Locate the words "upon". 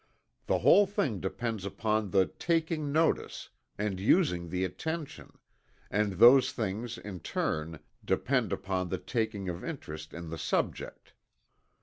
1.63-2.09, 8.51-8.89